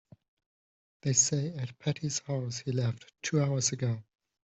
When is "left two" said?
2.71-3.39